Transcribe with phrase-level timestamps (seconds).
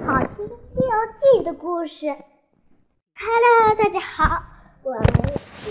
[0.00, 2.06] 好听《西游记》的故事。
[2.06, 4.42] Hello，大家好，
[4.82, 5.04] 我们
[5.54, 5.70] 是，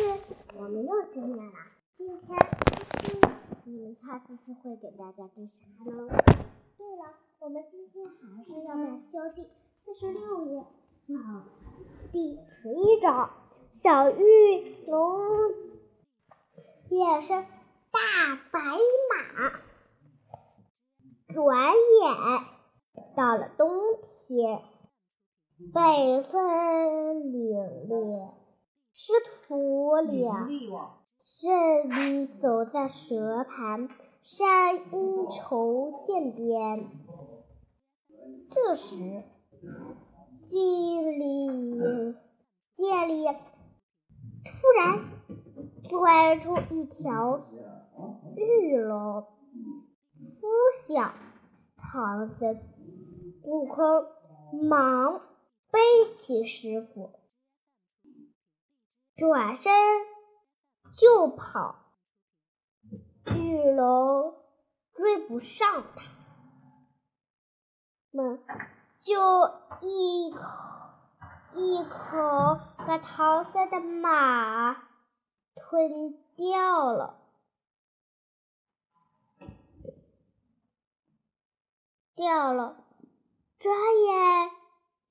[0.56, 1.54] 我们又见面了。
[1.98, 3.20] 今天思思，
[3.66, 6.08] 你们猜思思会给大家读啥呢？
[6.78, 9.42] 对了，我们今天还是要在《西游记》
[9.84, 10.64] 四十六页
[11.08, 11.46] 讲
[12.12, 13.30] 第十一章：
[13.72, 15.52] 小玉龙
[16.90, 17.46] 变身
[17.92, 19.52] 大白马。
[21.34, 21.58] 转
[22.02, 22.46] 眼
[23.16, 23.70] 到了冬
[24.02, 24.62] 天，
[25.74, 28.32] 北风凛冽，
[28.94, 29.14] 师
[29.48, 30.48] 徒俩
[31.20, 33.90] 顺利走在蛇盘
[34.22, 36.90] 山阴愁涧边。
[38.52, 39.24] 这时，
[40.50, 42.16] 涧里
[42.78, 43.26] 涧里
[44.44, 45.00] 突然
[45.90, 47.42] 钻出一条
[48.36, 49.26] 玉龙。
[50.40, 50.48] 扑
[50.88, 51.14] 向，
[51.78, 52.58] 唐僧、
[53.44, 54.08] 悟空
[54.68, 55.22] 忙
[55.70, 55.80] 背
[56.18, 57.20] 起师傅，
[59.16, 59.72] 转身
[60.94, 61.76] 就跑。
[63.26, 64.36] 巨龙
[64.94, 66.04] 追不上他
[68.12, 68.44] 们，
[69.02, 69.16] 就
[69.82, 70.40] 一口
[71.56, 74.74] 一口把唐僧的马
[75.56, 77.20] 吞掉了。
[82.16, 82.83] 掉了，
[83.64, 84.52] 转眼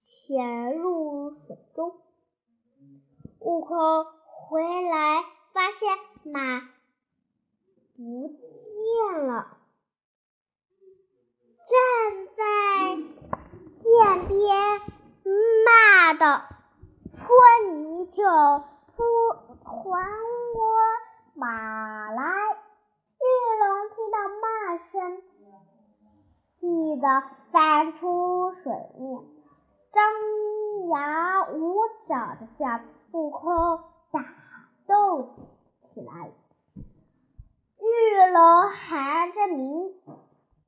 [0.03, 1.97] 潜入水中。
[3.41, 5.99] 悟空回来，发现
[6.31, 6.61] 马
[7.97, 9.57] 不见了，
[11.67, 12.43] 站在
[13.83, 14.83] 涧边
[15.65, 16.45] 骂道
[17.17, 17.25] ：“泼
[17.71, 18.65] 泥鳅，
[18.95, 19.03] 扑
[19.65, 19.73] 还
[20.55, 20.61] 我
[21.33, 22.23] 马来！”
[23.17, 23.25] 玉
[23.61, 24.45] 龙听到骂
[24.93, 25.23] 声。
[27.03, 29.21] 的翻出水面，
[29.93, 33.81] 张牙舞爪的向悟空
[34.13, 34.25] 打
[34.87, 35.35] 斗
[35.93, 36.31] 起来。
[36.77, 39.93] 玉龙含着明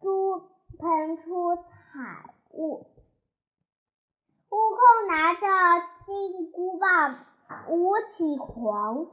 [0.00, 0.43] 珠
[0.77, 2.84] 喷出彩雾，
[4.51, 5.47] 悟空拿着
[6.05, 7.15] 金箍棒
[7.69, 9.12] 舞起狂风，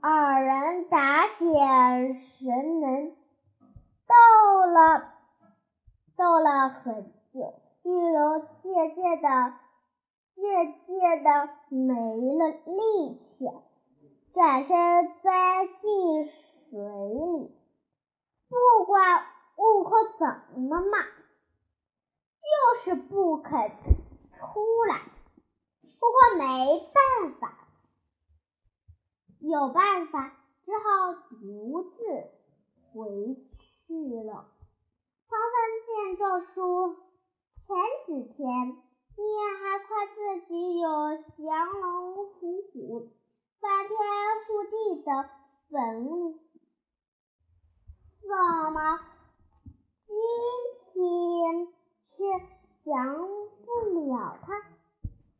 [0.00, 3.16] 二人打显神能，
[4.08, 5.15] 斗了。
[6.16, 9.54] 斗了很久，玉龙渐渐的、
[10.34, 13.50] 渐渐的没了力气，
[14.32, 17.54] 转身钻进水里。
[18.48, 21.02] 不管悟空怎么骂，
[22.40, 23.70] 就是不肯
[24.32, 25.02] 出来。
[25.82, 27.68] 悟空没办法，
[29.40, 30.32] 有办法，
[30.64, 32.30] 只好独自
[32.92, 33.36] 回
[33.86, 34.46] 去了。
[35.28, 35.54] 唐僧
[35.86, 36.96] 见状说
[37.66, 37.76] ：“前
[38.06, 38.46] 几天
[39.16, 39.22] 你
[39.60, 40.88] 还夸自己有
[41.36, 41.46] 降
[41.80, 41.84] 龙
[42.34, 43.08] 伏虎、
[43.60, 43.96] 翻天
[44.46, 45.08] 覆地的
[45.70, 46.38] 本领，
[48.22, 48.28] 怎
[48.72, 48.78] 么
[50.06, 50.14] 今
[50.92, 51.68] 天
[52.16, 52.16] 却
[52.84, 52.94] 降
[53.64, 53.68] 不
[54.06, 54.46] 了他？”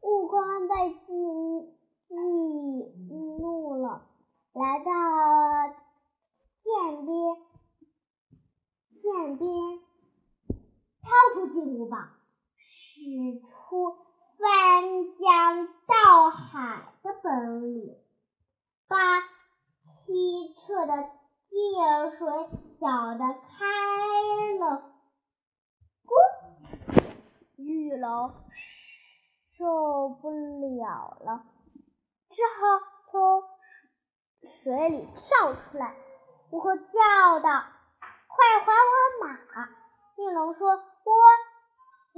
[0.03, 1.07] 悟空被激
[2.09, 2.15] 激
[3.41, 4.07] 怒了，
[4.53, 4.91] 来到
[6.63, 7.37] 涧边。
[9.07, 9.49] 涧边，
[11.01, 12.11] 掏出金箍棒，
[12.57, 13.97] 使出
[14.37, 17.97] 翻江倒海的本领，
[18.89, 19.21] 把
[19.85, 22.27] 西侧的涧水
[22.81, 24.91] 搅得开了。
[26.05, 26.11] 咕，
[27.55, 28.35] 玉龙
[29.57, 31.47] 受不了了，
[32.31, 32.81] 只好
[33.13, 33.45] 从
[34.43, 35.95] 水里跳出来。
[36.51, 37.76] 悟空叫道。
[38.37, 38.73] 快还我
[39.27, 39.29] 马！
[40.17, 41.13] 玉龙说：“我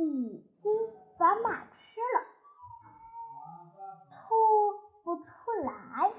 [0.02, 0.72] 已经
[1.16, 2.20] 把马吃了，
[4.10, 4.16] 吐
[5.04, 5.22] 不出
[5.64, 6.12] 来。”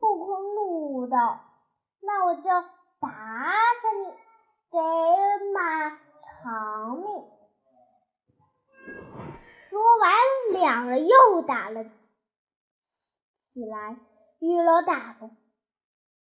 [0.00, 1.40] 悟空怒道
[2.02, 2.42] ：“那我就
[3.00, 3.08] 打
[3.80, 4.04] 死你，
[4.70, 4.78] 给
[5.52, 7.04] 马偿命！”
[9.68, 10.12] 说完，
[10.52, 11.90] 两人又打了起
[13.64, 13.96] 来。
[14.38, 15.30] 玉龙打不。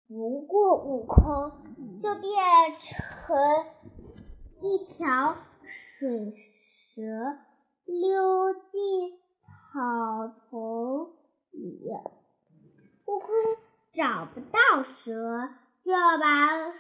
[0.09, 1.53] 不过，悟空
[2.03, 2.33] 就变
[2.81, 3.37] 成
[4.63, 5.37] 一条
[5.99, 6.35] 水
[6.95, 7.37] 蛇，
[7.85, 11.13] 溜进草丛
[11.51, 11.91] 里。
[13.05, 13.29] 悟空
[13.93, 15.51] 找不到蛇，
[15.85, 16.73] 就把山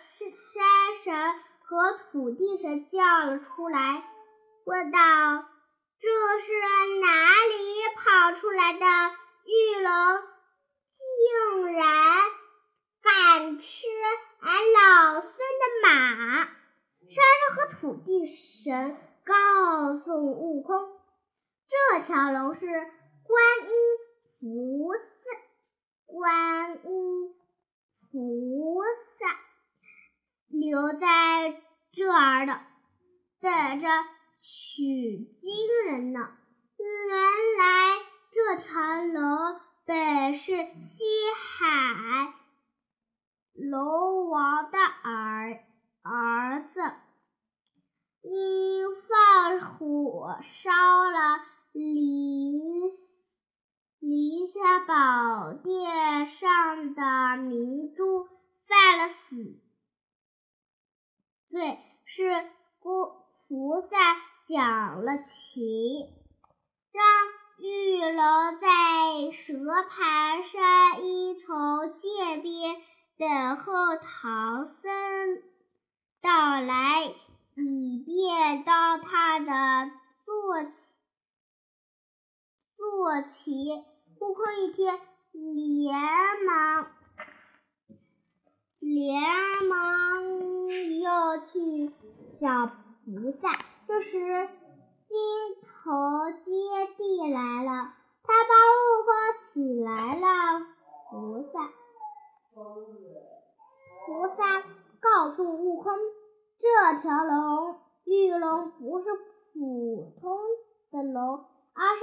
[1.05, 1.15] 神
[1.61, 4.05] 和土地神叫了出来，
[4.65, 4.99] 问道
[6.01, 6.09] ：“这
[6.41, 6.47] 是
[7.03, 7.11] 哪
[7.45, 7.55] 里
[7.95, 8.81] 跑出来的
[9.45, 9.93] 玉龙？
[10.97, 11.85] 竟然……”
[13.09, 13.87] 敢吃
[14.41, 16.45] 俺老孙的马！
[16.45, 16.55] 山
[17.09, 20.77] 神和土地神告诉悟空，
[21.69, 23.71] 这条龙是观音
[24.39, 25.01] 菩萨，
[26.05, 27.35] 观音
[28.11, 28.83] 菩
[29.19, 29.41] 萨
[30.49, 31.63] 留在
[31.93, 32.61] 这儿的，
[33.41, 33.89] 等着
[34.39, 36.29] 取经人呢。
[36.77, 37.17] 原
[37.59, 41.05] 来这条龙本是西
[41.35, 42.35] 海
[43.59, 45.65] 龙王的儿
[46.03, 46.81] 儿子，
[48.23, 51.41] 因放火烧了
[51.73, 52.53] 离
[53.99, 58.29] 离下宝殿上的明珠，
[58.69, 59.61] 犯了死
[61.51, 63.11] 罪，是菩
[63.49, 63.97] 菩萨
[64.49, 66.15] 讲了情。
[66.93, 67.05] 让
[67.59, 72.77] 玉龙在蛇盘山一重涧边
[73.19, 75.43] 等候唐僧
[76.23, 77.03] 到来，
[77.57, 79.91] 以便当他的
[80.25, 80.63] 坐
[82.77, 83.85] 坐骑。
[84.21, 84.97] 悟空一听，
[85.33, 85.93] 连
[86.47, 86.87] 忙
[88.79, 89.21] 连
[89.69, 91.93] 忙要去
[92.41, 92.67] 找
[93.05, 93.59] 菩萨。
[93.89, 94.49] 这时，
[95.09, 95.17] 金
[95.65, 97.93] 头接地来了，
[98.23, 99.11] 他帮悟空
[99.53, 100.67] 请来了
[101.11, 101.78] 菩萨。
[104.07, 104.63] 菩萨
[105.01, 105.93] 告诉悟空，
[106.59, 109.07] 这条龙玉龙不是
[109.53, 110.39] 普通
[110.91, 111.45] 的龙，
[111.75, 112.03] 而是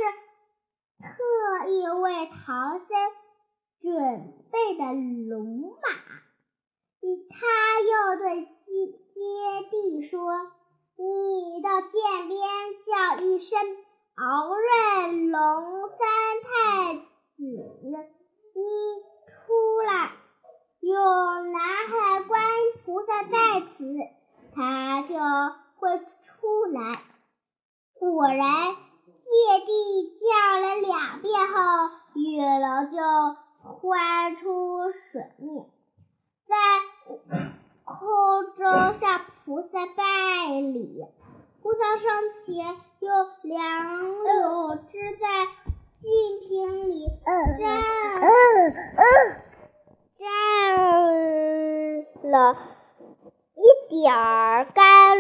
[1.02, 2.88] 特意为唐僧
[3.82, 4.94] 准备的
[5.30, 5.90] 龙马。
[7.30, 8.48] 他又对接
[9.14, 10.18] 接地说。
[10.98, 11.92] 你到涧
[12.30, 12.40] 边
[12.88, 13.60] 叫一声
[14.16, 15.98] “敖润龙三
[16.42, 17.02] 太子”，
[17.44, 18.64] 你
[19.28, 20.14] 出来，
[20.86, 20.94] 有
[21.52, 22.48] 南海观音
[22.86, 23.84] 菩萨在此，
[24.54, 25.16] 他就
[25.80, 27.02] 会出来。
[27.96, 28.76] 果然，
[29.26, 29.72] 借地
[30.22, 30.28] 叫
[30.60, 31.54] 了两遍后，
[32.14, 32.98] 玉龙就
[33.80, 35.66] 窜出水面，
[36.48, 36.54] 在。
[37.86, 37.96] 空
[38.58, 40.04] 中向菩萨拜
[40.60, 41.06] 礼，
[41.62, 42.04] 菩萨上
[42.44, 45.26] 前用两柳枝在
[46.02, 47.06] 净瓶里
[47.60, 47.64] 蘸
[52.24, 52.58] 了
[53.56, 55.18] 一点儿甘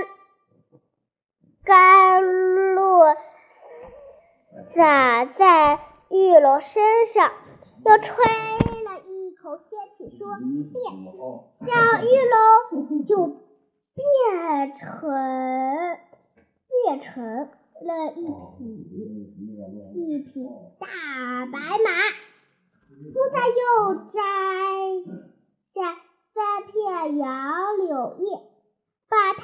[1.63, 2.23] 甘
[2.75, 3.15] 露，
[4.73, 5.79] 洒在
[6.09, 7.31] 玉龙身上，
[7.85, 8.25] 又吹
[8.83, 9.15] 了一。
[9.45, 10.25] 口仙气说
[10.73, 10.83] 变，
[11.67, 11.71] 小
[12.01, 13.13] 玉龙就
[13.93, 14.83] 变成
[16.67, 17.13] 变成
[17.81, 18.25] 了一
[18.57, 18.63] 匹
[19.93, 20.49] 一匹
[20.79, 20.87] 大
[21.45, 21.91] 白马。
[22.95, 24.19] 菩萨又摘
[25.74, 25.95] 下
[26.33, 28.39] 三片杨柳叶，
[29.09, 29.44] 把它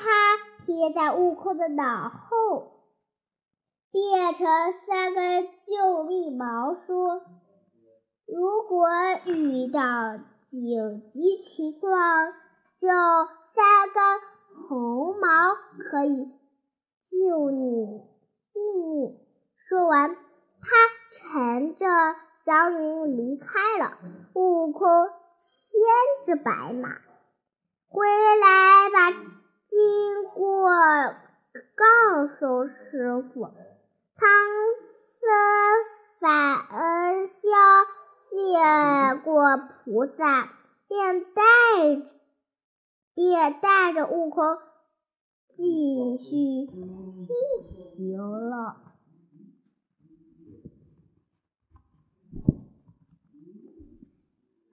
[0.66, 2.86] 贴在悟空的脑后，
[3.92, 4.48] 变成
[4.88, 7.22] 三根救命毛，说。
[8.26, 8.88] 如果
[9.26, 9.80] 遇到
[10.50, 12.32] 紧急情况，
[12.80, 14.02] 就三根
[14.70, 15.28] 红毛
[15.90, 16.32] 可以
[17.10, 18.02] 救你
[18.54, 19.20] 性命。
[19.68, 20.70] 说完，他
[21.12, 21.86] 乘着
[22.46, 23.98] 祥云离开了。
[24.34, 24.88] 悟空
[25.38, 26.90] 牵着白马
[27.88, 30.70] 回来，把经过
[31.76, 33.42] 告诉师傅。
[34.16, 34.30] 唐
[35.20, 35.30] 僧
[36.20, 37.32] 反恩笑。
[38.32, 38.38] 谢
[39.26, 40.54] 过菩萨，
[40.88, 41.42] 便带
[43.14, 44.58] 便带着悟空
[45.58, 46.24] 继续
[47.12, 47.34] 西
[47.68, 48.18] 行
[48.50, 48.91] 了。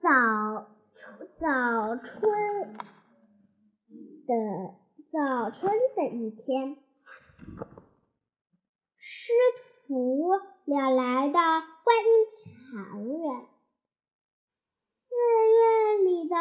[0.01, 0.09] 早
[1.37, 2.77] 早春
[4.25, 4.31] 的
[5.11, 6.77] 早春的一天，
[8.97, 9.33] 师
[9.85, 10.31] 徒
[10.63, 11.41] 俩来到
[11.83, 13.47] 观音禅院。
[14.63, 15.15] 寺
[15.57, 16.35] 院里的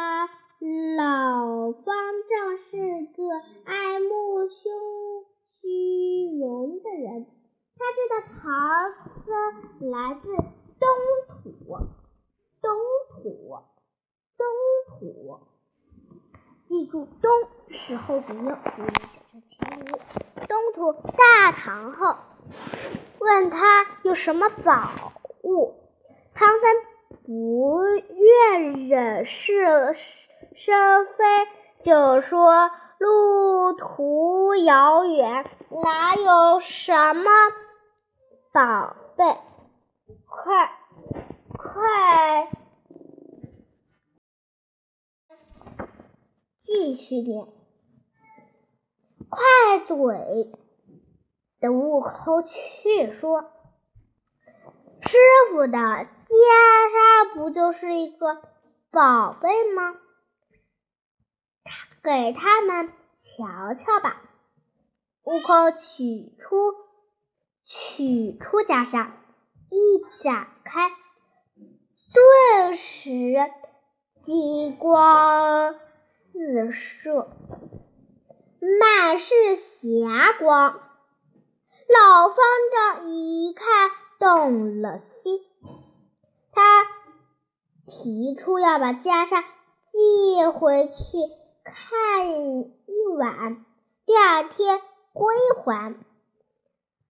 [0.97, 1.85] 老方
[2.31, 3.19] 丈是个
[3.65, 4.55] 爱慕胸
[5.61, 7.27] 虚荣的人，
[7.75, 8.41] 他知道唐
[9.25, 10.29] 僧来自
[10.79, 10.87] 东
[11.43, 11.49] 土，
[12.69, 13.59] 东土，
[14.37, 14.47] 东
[14.99, 15.41] 土，
[16.69, 17.31] 记住“东”
[17.71, 19.93] 是后鼻音，注意小声听力。
[20.47, 22.17] 东土大唐后，
[23.21, 25.75] 问他有什么宝物，
[26.35, 26.61] 唐僧。
[27.25, 29.97] 不愿忍是
[30.55, 35.45] 生非，就说路途遥远，
[35.83, 37.31] 哪有什么
[38.53, 39.25] 宝贝？
[40.27, 40.71] 快
[41.57, 42.51] 快
[46.71, 47.47] 继续念，
[49.31, 50.53] 快嘴
[51.61, 53.51] 的悟空却说
[55.01, 55.17] ：“师
[55.51, 58.43] 傅的袈裟不就是一个
[58.91, 59.97] 宝贝吗？
[62.03, 64.23] 给他们瞧瞧吧。”
[65.25, 66.75] 悟空取出
[67.65, 69.11] 取出袈裟，
[69.71, 70.91] 一展开，
[72.13, 73.51] 顿时
[74.23, 75.75] 金光
[76.33, 77.29] 四射，
[78.61, 80.81] 满是霞光。
[81.89, 82.37] 老方
[82.73, 85.41] 丈一看动了心，
[86.53, 86.87] 他
[87.87, 89.43] 提出要把袈裟
[89.93, 90.95] 寄回去
[91.65, 92.73] 看一
[93.19, 93.65] 晚，
[94.05, 94.81] 第二天
[95.13, 95.95] 归还。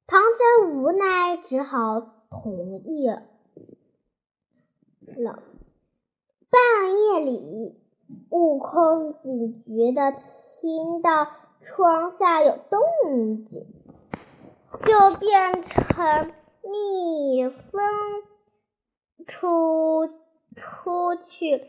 [0.06, 3.22] 唐僧无奈，只好同意了。
[6.50, 7.78] 半夜里，
[8.30, 10.12] 悟空警觉的
[10.60, 11.26] 听到
[11.60, 13.66] 窗下有动静。
[14.86, 16.32] 就变成
[16.62, 17.80] 蜜蜂
[19.26, 20.08] 出
[20.54, 21.66] 出去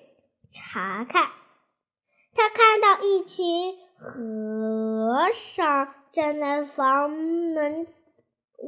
[0.52, 1.30] 查看，
[2.34, 7.88] 他看到一群和尚站在房门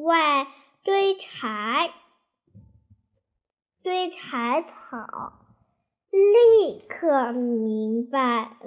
[0.06, 0.48] 外
[0.84, 1.92] 堆柴
[3.84, 5.34] 堆柴草，
[6.10, 8.58] 立刻明白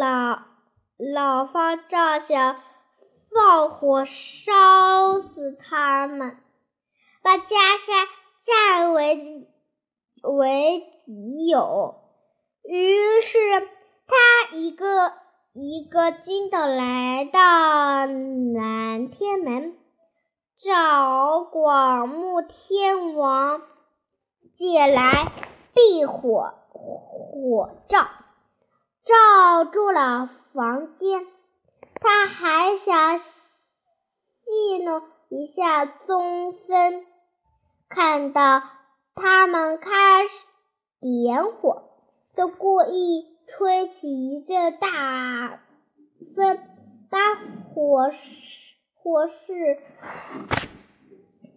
[0.00, 0.38] 老
[0.96, 2.56] 老方丈想。
[3.34, 6.36] 放火烧死他们，
[7.22, 8.08] 把袈裟
[8.44, 9.48] 占为
[10.22, 11.94] 为己有。
[12.62, 13.60] 于是
[14.06, 15.14] 他一个
[15.54, 19.78] 一个筋斗来到南天门，
[20.58, 23.62] 找广目天王
[24.58, 25.32] 借来
[25.72, 28.06] 避火火罩，
[29.04, 31.26] 罩住了房间。
[32.00, 37.06] 他还想戏弄一下宗森，
[37.88, 38.62] 看到
[39.14, 40.30] 他们开始
[41.00, 41.84] 点火，
[42.36, 45.60] 就故意吹起一阵大
[46.34, 46.58] 风，
[47.08, 47.18] 把
[47.72, 48.18] 火势
[48.94, 49.78] 火势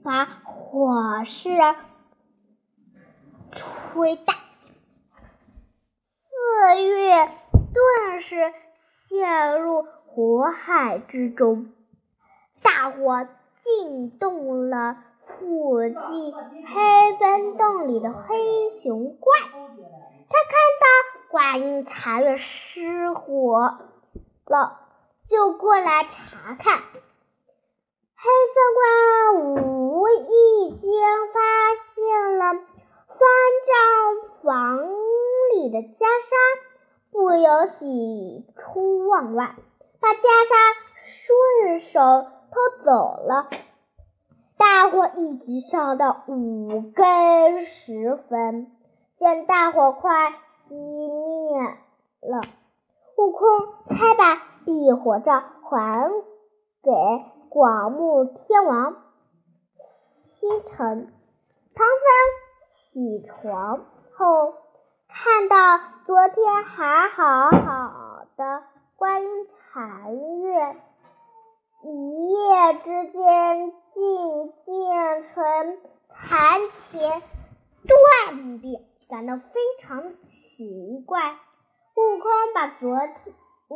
[0.03, 1.49] 把火势
[3.51, 4.35] 吹大，
[6.29, 7.31] 四月
[7.73, 8.53] 顿时
[9.09, 9.87] 陷入。
[10.65, 11.69] 海之中，
[12.63, 13.27] 大火
[13.63, 15.93] 惊动了附近
[16.33, 19.31] 黑风洞里的黑熊怪。
[20.27, 20.85] 他看到
[21.29, 23.77] 观音禅院失火
[24.47, 24.79] 了，
[25.29, 26.79] 就过来查看。
[28.15, 30.81] 黑风怪无意间
[31.31, 31.39] 发
[31.93, 32.53] 现了
[33.05, 33.19] 方
[33.67, 34.79] 丈房
[35.53, 36.33] 里的袈裟，
[37.11, 39.55] 不由喜出望外。
[40.05, 40.53] 把袈裟
[41.01, 41.99] 顺手
[42.51, 43.49] 偷走了。
[44.55, 48.71] 大火一直烧到五更时分，
[49.17, 50.29] 见大火快
[50.69, 51.59] 熄灭
[52.21, 52.41] 了，
[53.17, 53.49] 悟空
[53.87, 56.11] 才把避火罩还
[56.83, 56.91] 给
[57.49, 58.97] 广目天王。
[60.19, 61.11] 清晨，
[61.73, 62.05] 唐僧
[62.69, 63.85] 起床
[64.15, 64.53] 后，
[65.07, 68.74] 看到昨天还好好的。
[68.97, 70.77] 观音禅院
[71.83, 75.77] 一夜之间竟变成
[76.09, 77.21] 残前
[77.85, 79.43] 断壁，感到非
[79.79, 81.33] 常奇怪。
[81.33, 82.97] 悟空把昨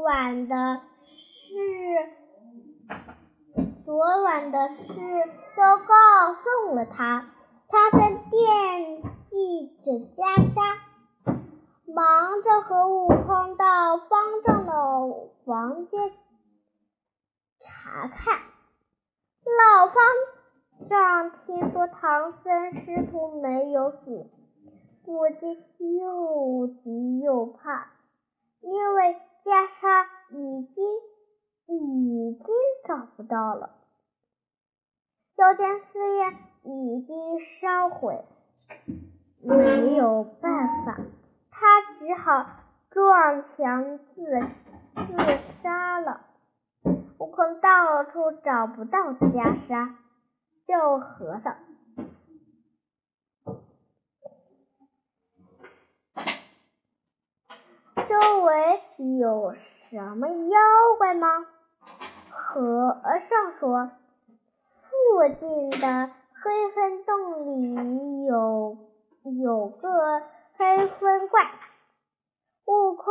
[0.01, 0.81] 晚的
[1.27, 2.09] 事、
[3.85, 4.93] 昨晚的事
[5.55, 7.29] 都告诉了他，
[7.67, 7.99] 他曾
[8.29, 10.88] 惦记着袈裟。
[11.93, 14.71] 忙着和悟空到方丈的
[15.45, 16.11] 房间
[17.59, 18.39] 查看。
[19.43, 19.95] 老方
[20.87, 24.29] 丈听说唐僧师徒没有死，
[25.03, 25.65] 不禁
[25.97, 27.91] 又急又怕，
[28.61, 30.85] 因为袈裟已经
[31.75, 32.45] 已经
[32.87, 33.71] 找不到了，
[35.35, 38.23] 修建寺院已经烧毁，
[39.41, 40.99] 没有办法。
[41.59, 42.45] 他只好
[42.89, 44.23] 撞墙自
[44.95, 45.11] 自
[45.61, 46.21] 杀了。
[47.19, 49.93] 悟空到处找不到袈裟，
[50.65, 51.57] 就和尚
[58.07, 58.81] ：“周围
[59.19, 59.53] 有
[59.89, 60.57] 什么妖
[60.97, 61.45] 怪吗？”
[62.31, 63.91] 和尚说
[64.71, 64.87] ：“附
[65.41, 66.09] 近的
[66.41, 68.77] 黑风洞里有
[69.23, 70.23] 有个。”
[70.59, 71.41] 黑风怪，
[72.65, 73.05] 悟空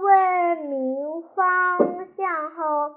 [0.00, 1.78] 问明方
[2.16, 2.96] 向后，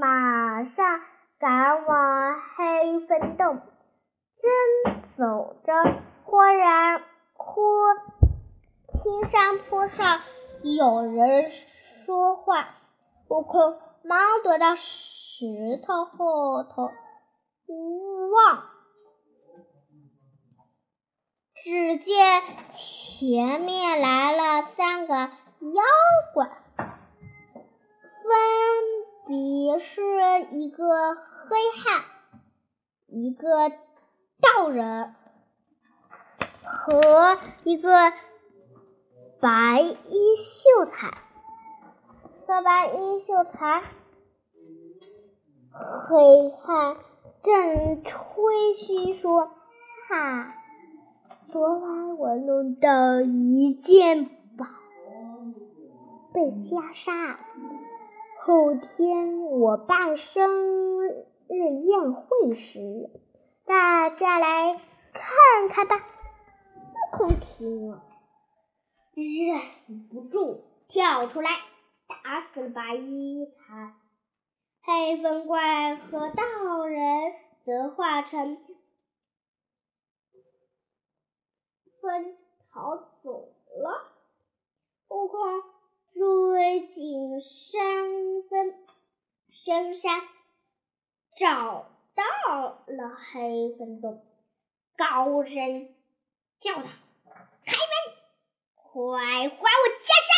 [0.00, 1.00] 马上
[1.40, 3.60] 赶往黑风洞，
[4.40, 5.72] 正走着，
[6.22, 7.02] 忽然
[7.34, 7.60] 忽
[9.02, 10.20] 听山坡上
[10.62, 12.68] 有人说话，
[13.26, 18.62] 悟空忙躲到石头后头望，
[21.64, 22.42] 只见
[22.72, 25.30] 前面来了三个妖
[26.34, 26.92] 怪，分。
[29.24, 30.02] 别是
[30.50, 32.04] 一个黑汉，
[33.06, 33.70] 一个
[34.40, 35.14] 道人
[36.64, 38.12] 和一个
[39.40, 41.16] 白衣秀才。
[42.48, 43.84] 这白衣秀才，
[45.72, 46.96] 黑汉
[47.44, 49.52] 正吹嘘说
[50.10, 50.54] ：“哈，
[51.52, 54.24] 昨晚我弄到一件
[54.56, 54.64] 宝，
[56.32, 57.36] 被袈裟。”
[58.40, 60.48] 后天我办生
[61.48, 63.10] 日宴会时，
[63.66, 64.80] 大家来
[65.12, 65.96] 看看吧。
[65.98, 68.02] 悟空听了，
[69.14, 71.50] 忍不住跳出来，
[72.08, 73.92] 打死了白衣才。
[74.84, 77.34] 黑风怪和道人
[77.66, 78.56] 则化成
[82.02, 82.36] 风
[82.70, 84.12] 逃走了。
[85.08, 85.62] 悟空。
[86.14, 87.82] 追进山
[88.48, 88.74] 峰
[89.50, 90.20] 深山，
[91.34, 94.22] 找到了黑风洞，
[94.94, 95.92] 高声
[96.60, 96.82] 叫道
[97.64, 98.14] ：“开门，
[98.76, 100.30] 快还我袈裟！”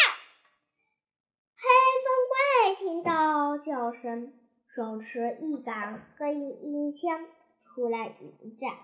[1.59, 1.67] 黑
[2.05, 4.33] 风怪听到叫声，
[4.69, 7.27] 手持一杆黑鹰枪
[7.59, 8.79] 出来迎战，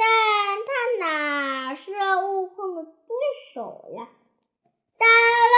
[0.00, 0.08] 但
[0.66, 0.70] 他
[1.04, 1.92] 哪是
[2.24, 2.92] 悟空的对
[3.52, 4.08] 手呀？
[4.96, 5.56] 打了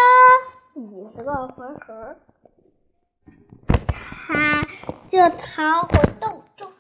[0.74, 0.80] 几
[1.16, 2.16] 十个回合，
[3.86, 4.62] 他
[5.08, 6.72] 就逃回洞中，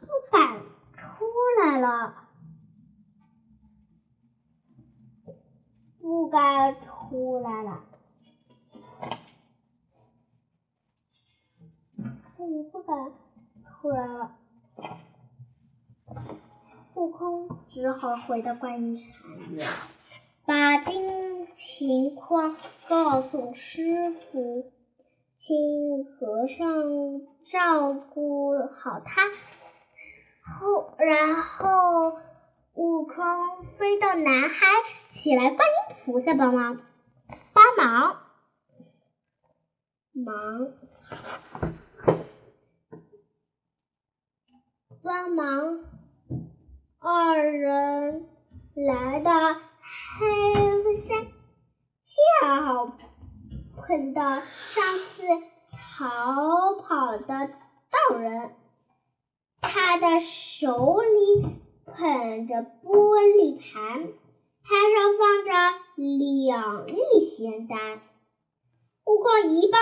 [0.00, 0.60] 不敢
[0.96, 1.26] 出
[1.60, 2.28] 来了，
[6.00, 7.84] 不敢出来了，
[12.36, 13.12] 他也不敢
[13.80, 14.37] 出来了。
[16.98, 19.06] 悟空只好回到观音禅
[19.52, 19.64] 院。
[20.44, 22.56] 把今情况
[22.88, 24.72] 告诉师傅，
[25.38, 26.66] 请和尚
[27.48, 29.28] 照顾好他。
[30.42, 32.18] 后，然后
[32.74, 33.14] 悟空
[33.78, 34.66] 飞到南海，
[35.08, 36.80] 请来观音菩萨帮忙，
[37.52, 38.16] 帮忙，
[40.12, 40.72] 忙，
[45.00, 45.84] 帮忙，
[47.10, 48.28] 二人
[48.74, 49.32] 来到。
[50.20, 50.26] 黑
[51.06, 51.26] 山
[52.04, 52.98] 恰好
[53.76, 55.22] 碰到上次
[55.70, 58.52] 逃跑的道人，
[59.62, 61.46] 他的手里
[61.86, 64.12] 捧着玻璃盘，
[64.62, 65.50] 盘上放着
[65.96, 67.00] 两粒
[67.34, 68.02] 仙丹。
[69.06, 69.80] 悟空一棒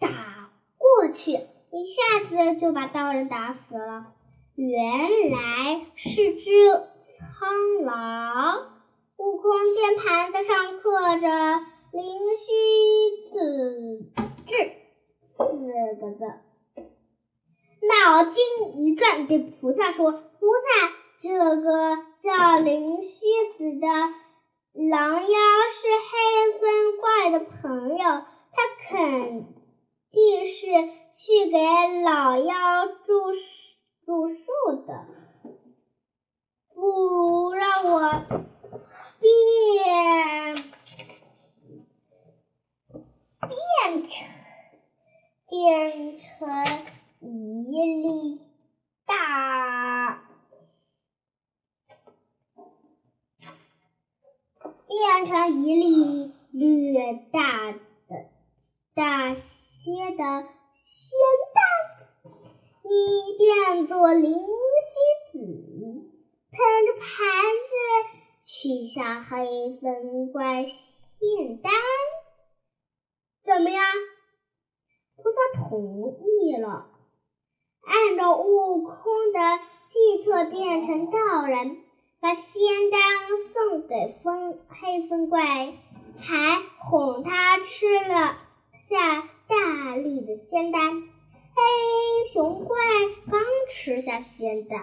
[0.00, 1.32] 打过去，
[1.70, 4.14] 一下子就把道人打死了。
[4.54, 6.50] 原来是只。
[7.38, 8.82] 苍狼，
[9.16, 11.28] 悟空见盘子上刻着
[11.92, 12.04] “灵
[12.38, 12.50] 虚
[13.30, 14.06] 子
[14.46, 14.72] 智”
[15.36, 15.44] 四
[16.00, 16.20] 个字，
[17.86, 23.08] 脑筋一转，对菩萨说：“菩萨，这个叫灵虚
[23.58, 23.86] 子的
[24.88, 28.56] 狼妖是黑风怪的朋友，他
[28.88, 29.46] 肯
[30.12, 30.60] 定是
[31.14, 31.58] 去给
[32.02, 33.32] 老妖祝
[34.04, 35.06] 住宿的。”
[36.74, 38.00] 不如让我
[39.20, 40.56] 变
[43.40, 44.28] 变成
[45.48, 46.48] 变成
[47.20, 48.40] 一粒
[49.06, 50.24] 大
[54.88, 57.78] 变成一粒略大的
[58.94, 59.40] 大些
[60.16, 61.16] 的仙
[61.54, 61.62] 丹，
[62.82, 62.90] 你
[63.38, 65.38] 变作灵虚子。
[66.54, 67.06] 捧着盘
[67.70, 67.72] 子
[68.44, 71.72] 去向黑风怪献丹，
[73.42, 73.82] 怎么样？
[75.16, 76.90] 菩萨同意了，
[77.80, 79.38] 按照悟空的
[79.88, 81.82] 计策变成道人，
[82.20, 83.00] 把仙丹
[83.54, 84.58] 送给风
[85.12, 85.74] 黑风怪，
[86.16, 88.38] 还哄他吃了
[88.88, 91.02] 下大力的仙丹。
[91.02, 92.78] 黑熊怪
[93.30, 94.80] 刚吃下仙丹。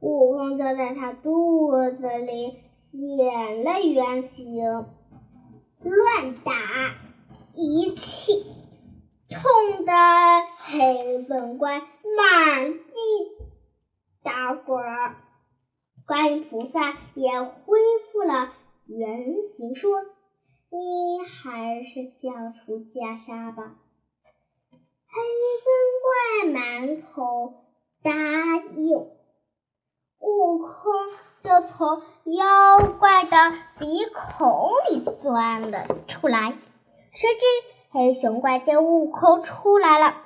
[0.00, 2.58] 悟空就在他肚子里
[2.90, 4.62] 显了原形，
[5.82, 6.52] 乱打
[7.54, 8.44] 一气，
[9.30, 9.92] 痛得
[10.58, 12.92] 黑粉怪满地
[14.22, 15.16] 打滚儿。
[16.06, 17.78] 观音菩萨也恢
[18.12, 18.52] 复了
[18.92, 20.02] 原形，说
[20.70, 23.76] ：“你还是交出袈裟吧。”
[25.06, 25.22] 黑
[25.62, 25.72] 粉
[26.02, 27.54] 怪满口
[28.02, 28.10] 答
[28.76, 28.96] 应，
[30.18, 30.92] 悟空
[31.42, 33.36] 就从妖怪的
[33.78, 36.58] 鼻孔里钻了出来。
[37.12, 37.40] 谁知
[37.90, 40.16] 黑熊怪见悟空出来了，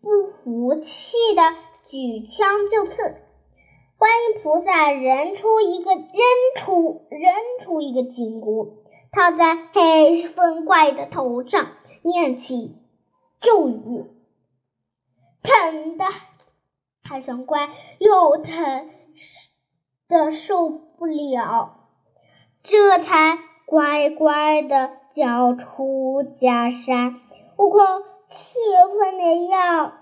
[0.00, 1.42] 不服气的
[1.88, 3.29] 举枪就刺。
[4.00, 6.02] 观音菩萨扔出一个扔
[6.56, 8.78] 出扔出一个金箍，
[9.12, 12.78] 套在黑风怪的头上，念起
[13.42, 14.06] 咒语，
[15.42, 16.06] 疼的
[17.06, 18.88] 黑风怪又疼
[20.08, 21.90] 的受不了，
[22.62, 27.16] 这才乖乖的交出袈裟。
[27.58, 27.82] 悟空
[28.30, 28.58] 气
[28.98, 29.92] 愤的要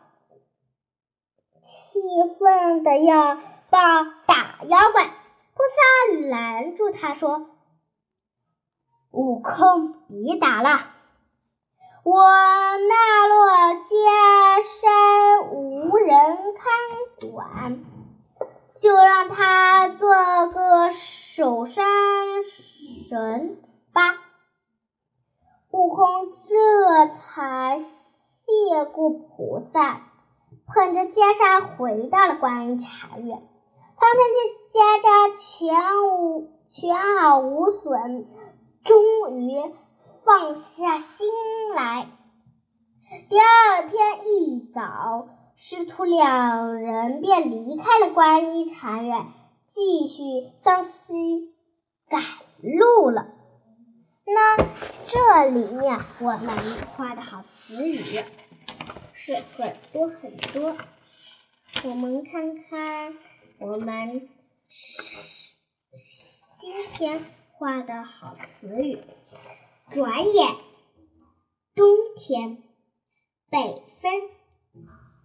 [1.64, 3.38] 气愤的要。
[3.78, 7.46] 要打妖怪，菩萨拦住他说
[9.12, 10.86] ：“悟空，别打了，
[12.02, 13.46] 我那落
[13.84, 13.94] 袈
[14.64, 16.18] 裟无人
[16.58, 17.78] 看管，
[18.80, 21.86] 就让他做个守山
[23.08, 23.62] 神
[23.92, 24.18] 吧。”
[25.70, 30.00] 悟空这才谢过菩萨，
[30.66, 33.47] 捧着袈裟回到了观音禅院。
[34.00, 34.38] 他们的
[34.72, 38.26] 家家全无全好无损，
[38.84, 39.74] 终于
[40.26, 41.28] 放下心
[41.74, 42.08] 来。
[43.28, 49.26] 第二天一早，师徒两人便离开了观音禅院，
[49.74, 51.52] 继续向西
[52.08, 52.22] 赶
[52.62, 53.26] 路了。
[54.24, 54.56] 那
[55.06, 56.56] 这里面我们
[56.96, 58.22] 画的好词语
[59.14, 60.76] 是很多很多，
[61.84, 63.14] 我们看看。
[63.60, 64.28] 我们
[66.60, 69.02] 今天画的好词语，
[69.90, 70.54] 转眼
[71.74, 72.62] 冬天，
[73.50, 74.12] 北风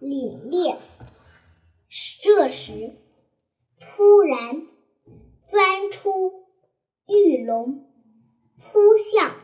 [0.00, 0.76] 凛冽。
[2.20, 2.96] 这时，
[3.78, 4.66] 突然
[5.46, 6.48] 钻出
[7.06, 7.88] 玉龙，
[8.58, 9.36] 扑向，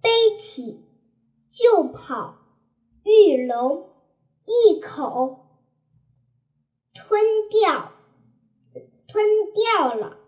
[0.00, 0.82] 背起
[1.50, 2.38] 就跑，
[3.02, 3.90] 玉龙
[4.46, 5.46] 一口
[6.94, 7.92] 吞掉。
[9.14, 10.18] 吞掉了，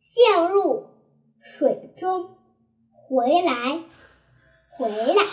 [0.00, 0.90] 陷入
[1.40, 2.36] 水中，
[2.92, 3.82] 回来，
[4.72, 5.24] 回来，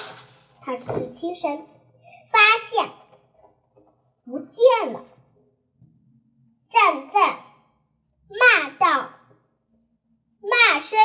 [0.62, 1.68] 他只是轻声，
[2.32, 2.90] 发现
[4.24, 5.04] 不见了，
[6.70, 7.44] 站在
[8.30, 9.10] 骂道，
[10.40, 10.98] 骂声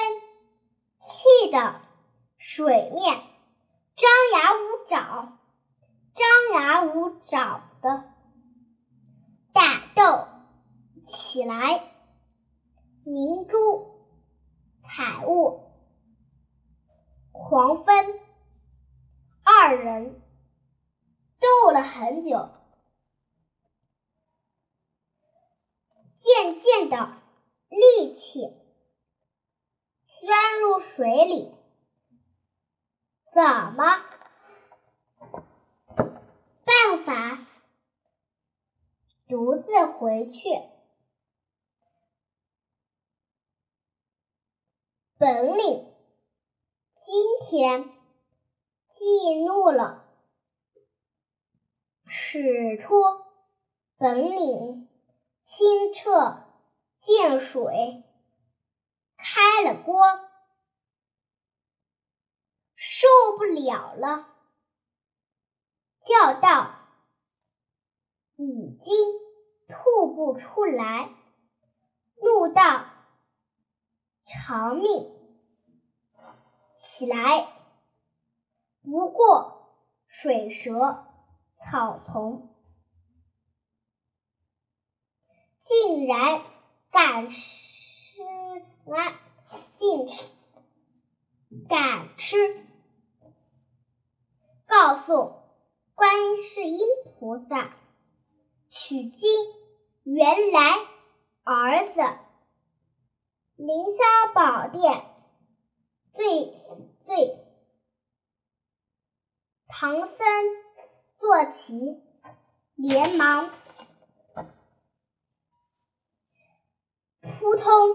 [1.03, 1.81] 气的
[2.39, 3.17] 水面，
[3.97, 5.41] 张牙舞爪，
[6.15, 8.15] 张牙舞爪的
[9.53, 10.29] 打斗
[11.05, 11.95] 起来。
[13.09, 14.11] 明珠、
[14.81, 15.71] 彩雾、
[17.31, 18.21] 黄蜂
[19.45, 20.21] 二人
[21.39, 22.51] 斗了很久，
[26.19, 27.13] 渐渐的
[27.69, 28.41] 力气
[30.27, 31.55] 钻入水里，
[33.33, 33.41] 怎
[33.77, 34.05] 么
[36.65, 37.47] 办法
[39.29, 40.49] 独自回去？
[45.19, 45.95] 本领，
[47.01, 47.91] 今天
[49.09, 50.05] 易怒了，
[52.07, 52.97] 使出
[53.97, 54.89] 本领，
[55.45, 56.43] 清澈
[57.03, 58.03] 见水，
[59.17, 59.97] 开了锅，
[62.75, 63.07] 受
[63.39, 64.27] 不了了，
[66.05, 66.75] 叫道
[68.35, 68.95] ：“已经
[69.69, 71.15] 吐不出来。”
[72.21, 72.87] 怒道。
[74.29, 75.17] 长命
[76.81, 77.56] 起来，
[78.89, 79.75] 不过
[80.07, 81.05] 水蛇
[81.59, 82.55] 草丛，
[85.61, 86.45] 竟然
[86.93, 88.23] 敢吃
[88.85, 89.21] 啊！
[89.81, 90.09] 竟
[91.69, 92.65] 敢吃！
[94.67, 95.35] 告诉
[95.97, 96.79] 观世音
[97.19, 97.77] 菩萨，
[98.69, 99.29] 取经
[100.05, 100.79] 原来
[101.43, 102.01] 儿子。
[103.57, 105.05] 凌霄宝殿，
[106.15, 107.46] 罪死罪。
[109.79, 110.17] 唐僧
[111.19, 112.03] 坐骑，
[112.77, 113.51] 连忙
[117.21, 117.95] 扑通，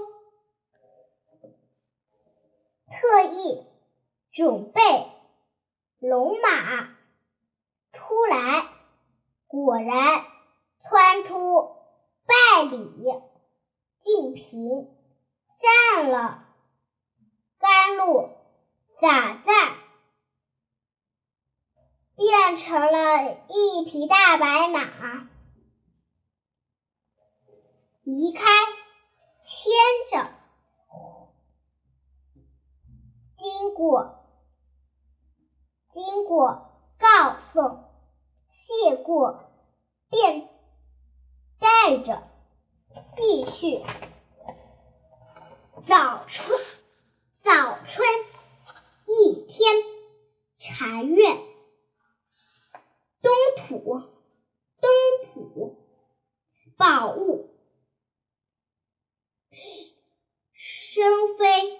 [2.85, 3.65] 特意
[4.31, 4.81] 准备
[5.97, 6.95] 龙马
[7.91, 8.69] 出来
[9.47, 10.23] 果然
[10.83, 11.77] 窜出
[12.27, 12.77] 百里
[14.01, 14.95] 净瓶，
[15.57, 16.45] 占了
[17.57, 18.29] 甘露，
[18.99, 19.80] 洒在，
[22.21, 25.27] 变成了一匹大白马，
[28.03, 28.43] 离开，
[29.43, 29.73] 牵
[30.11, 30.29] 着，
[33.39, 34.23] 经过，
[35.95, 37.79] 经过告诉，
[38.51, 39.47] 谢过。
[40.11, 40.49] 便
[41.57, 42.21] 带着
[43.15, 43.81] 继续
[45.87, 46.59] 早春，
[47.39, 48.05] 早春
[49.07, 49.73] 一天，
[50.57, 51.50] 禅院
[57.01, 57.49] 宝物
[60.53, 61.79] 声飞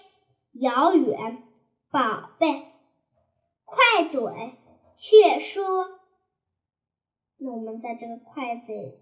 [0.50, 1.44] 遥远，
[1.92, 2.72] 宝贝
[3.64, 4.20] 快嘴
[4.96, 6.00] 却说。
[7.36, 8.98] 那我们在这个快嘴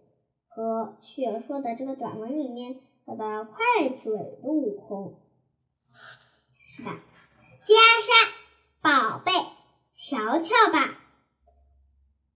[0.46, 5.22] 和却说的这个短文里面找到快嘴的悟空，
[6.76, 7.02] 是吧？
[7.64, 7.72] 袈
[8.04, 8.30] 裟，
[8.82, 9.32] 宝贝，
[9.90, 11.00] 瞧瞧吧。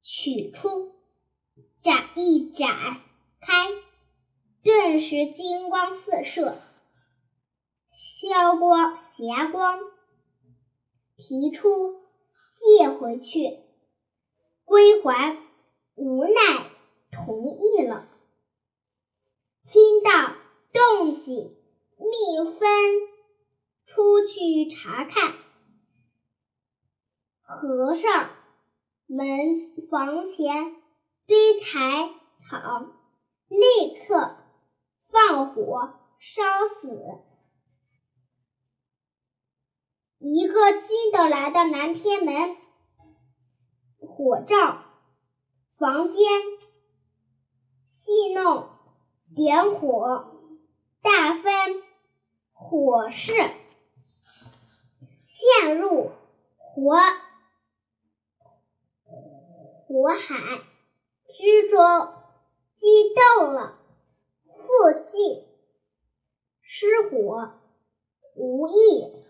[0.00, 0.94] 取出，
[1.82, 3.02] 展一展
[3.46, 3.68] 开，
[4.62, 6.60] 顿时金光四射，
[7.90, 9.80] 消光霞光。
[11.16, 12.02] 提出，
[12.78, 13.60] 借回去，
[14.64, 15.38] 归还。
[15.96, 16.70] 无奈
[17.12, 18.08] 同意了。
[19.64, 20.34] 听到
[20.72, 21.56] 动静，
[21.98, 22.68] 蜜蜂
[23.86, 25.34] 出去查看。
[27.42, 28.30] 和尚
[29.06, 29.28] 门
[29.88, 30.74] 房前
[31.28, 32.10] 堆柴
[32.50, 32.86] 草，
[33.54, 34.36] 立刻
[35.02, 36.42] 放火烧
[36.80, 37.20] 死。
[40.18, 42.56] 一个劲的来到南天门，
[43.98, 44.82] 火照。
[45.70, 46.24] 房间，
[47.90, 48.68] 戏弄，
[49.34, 50.38] 点火，
[51.02, 51.82] 大分
[52.52, 53.32] 火势，
[55.26, 56.12] 陷入
[56.56, 56.96] 火
[59.88, 60.62] 火海
[61.36, 62.23] 之中，
[62.84, 63.78] 激动了，
[64.44, 64.60] 附
[65.10, 65.48] 近
[66.60, 67.58] 失火，
[68.34, 69.24] 无意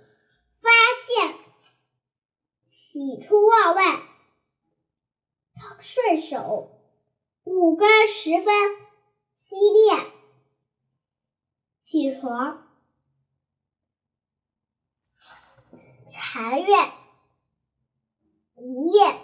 [0.60, 0.70] 发
[1.06, 1.38] 现，
[2.66, 4.02] 喜出望外。
[5.80, 6.80] 顺手，
[7.44, 8.54] 五更时分，
[9.38, 10.12] 熄灭，
[11.84, 12.66] 起床，
[16.10, 16.92] 禅院
[18.56, 19.20] 一夜，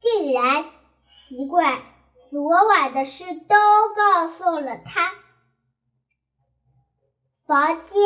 [0.00, 1.99] 竟然奇怪，
[2.30, 3.56] 昨晚的事都
[3.96, 5.12] 告诉了他。
[7.44, 8.02] 房间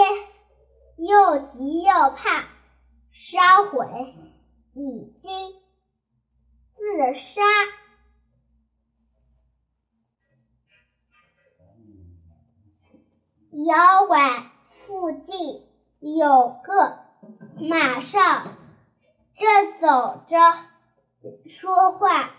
[0.97, 2.49] 又急又怕
[3.13, 3.87] 烧毁，
[4.73, 5.53] 已经。
[6.77, 7.43] 自杀。
[13.53, 15.67] 妖怪附近
[16.01, 16.99] 有个
[17.61, 18.57] 马上
[19.37, 20.37] 正走着，
[21.47, 22.35] 说话，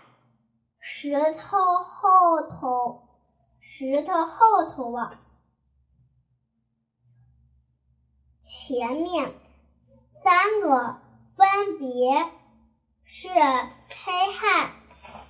[0.88, 3.08] 石头后头，
[3.58, 5.20] 石头后头啊，
[8.44, 9.34] 前面
[10.22, 11.02] 三个
[11.36, 12.30] 分别
[13.04, 13.28] 是。
[13.28, 14.72] 黑汉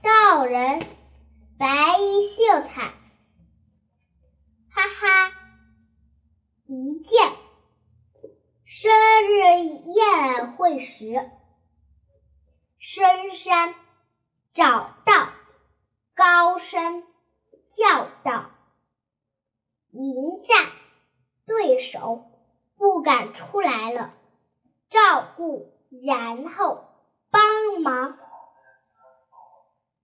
[0.02, 0.86] 道人，
[1.58, 1.66] 白
[1.98, 2.92] 衣秀才，
[4.68, 5.32] 哈哈！
[6.66, 7.32] 一见
[8.66, 8.90] 生
[9.30, 9.64] 日
[9.94, 11.30] 宴会时，
[12.78, 13.74] 深山
[14.52, 15.28] 找到，
[16.28, 17.04] 高声
[17.72, 18.50] 叫道
[19.94, 20.66] ：“迎战
[21.46, 22.24] 对手
[22.74, 24.12] 不敢出来了，
[24.90, 25.72] 照顾，
[26.04, 26.88] 然后
[27.30, 28.18] 帮忙。”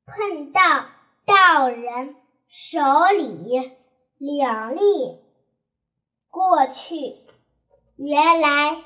[0.06, 0.60] 碰到
[1.24, 2.14] 道人
[2.46, 2.78] 手
[3.18, 3.72] 里
[4.16, 5.20] 两粒
[6.30, 7.18] 过去，
[7.96, 8.84] 原来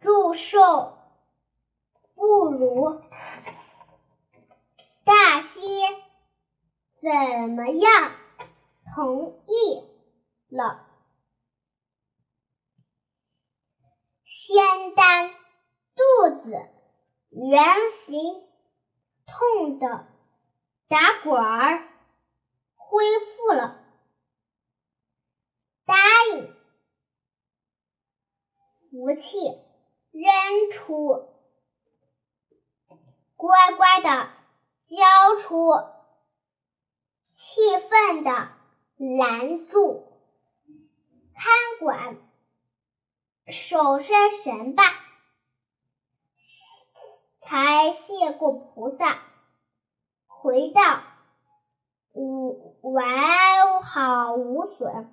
[0.00, 0.96] 祝寿
[2.14, 3.02] 不如
[5.04, 5.60] 大西
[7.00, 8.16] 怎么样？
[8.94, 9.82] 同意
[10.48, 10.86] 了，
[14.22, 15.30] 仙丹
[15.94, 16.50] 肚子
[17.30, 18.42] 圆形。
[19.26, 20.06] 痛的
[20.86, 21.88] 打滚儿，
[22.76, 23.82] 恢复了，
[25.86, 25.96] 答
[26.34, 26.54] 应，
[28.68, 29.38] 福气
[30.12, 31.26] 扔出，
[33.34, 34.30] 乖乖的
[34.96, 35.72] 交出，
[37.32, 38.48] 气愤的
[38.96, 40.04] 拦住，
[41.34, 42.16] 看管，
[43.46, 44.84] 守身神吧。
[47.40, 49.18] 才谢过菩萨，
[50.26, 51.02] 回到
[52.12, 55.12] 无完好无损，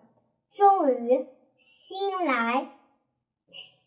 [0.54, 2.72] 终于心来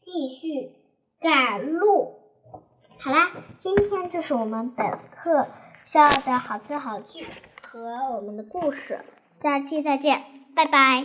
[0.02, 0.74] 继续
[1.20, 2.20] 赶路。
[2.98, 3.30] 好啦，
[3.60, 5.46] 今天这是我们本课
[5.84, 7.26] 需要的好词好句
[7.62, 7.80] 和
[8.14, 9.00] 我们的故事，
[9.32, 11.02] 下期再见，拜拜。